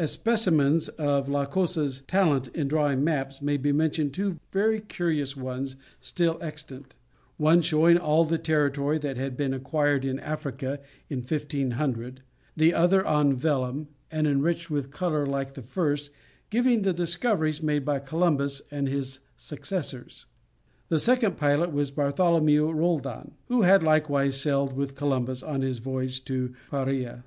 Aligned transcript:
As 0.00 0.10
specimens 0.10 0.88
of 0.88 1.28
La 1.28 1.46
Cosa's 1.46 2.00
talent 2.08 2.48
in 2.48 2.66
drawing 2.66 3.04
maps 3.04 3.40
may 3.40 3.56
be 3.56 3.70
mentioned 3.70 4.12
two 4.12 4.40
very 4.50 4.80
curious 4.80 5.36
ones 5.36 5.76
still 6.00 6.38
extant; 6.42 6.96
one 7.36 7.60
showing 7.62 7.96
all 7.96 8.24
the 8.24 8.36
territory 8.36 8.98
that 8.98 9.16
had 9.16 9.36
been 9.36 9.54
acquired 9.54 10.04
in 10.04 10.18
Africa 10.18 10.80
in 11.08 11.18
1500, 11.20 12.20
the 12.56 12.74
other 12.74 13.06
on 13.06 13.32
vellum, 13.36 13.86
and 14.10 14.26
enriched 14.26 14.70
with 14.72 14.90
colour 14.90 15.24
like 15.24 15.54
the 15.54 15.62
first, 15.62 16.10
giving 16.50 16.82
the 16.82 16.92
discoveries 16.92 17.62
made 17.62 17.84
by 17.84 18.00
Columbus 18.00 18.62
and 18.72 18.88
his 18.88 19.20
successors. 19.36 20.26
The 20.88 20.98
second 20.98 21.36
pilot 21.36 21.70
was 21.70 21.92
Bartholomew 21.92 22.72
Roldan, 22.72 23.34
who 23.46 23.62
had 23.62 23.84
likewise 23.84 24.34
sailed 24.36 24.72
with 24.72 24.96
Columbus 24.96 25.44
on 25.44 25.62
his 25.62 25.78
voyage 25.78 26.24
to 26.24 26.56
Paria. 26.72 27.22